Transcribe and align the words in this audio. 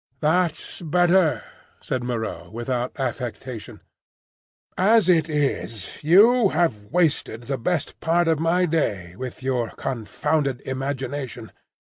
"That's 0.19 0.81
better," 0.81 1.43
said 1.79 2.03
Moreau, 2.03 2.49
without 2.51 2.91
affectation. 2.99 3.81
"As 4.75 5.07
it 5.07 5.29
is, 5.29 6.03
you 6.03 6.49
have 6.49 6.85
wasted 6.85 7.43
the 7.43 7.59
best 7.59 7.99
part 7.99 8.27
of 8.27 8.39
my 8.39 8.65
day 8.65 9.15
with 9.15 9.43
your 9.43 9.69
confounded 9.77 10.61
imagination." 10.61 11.51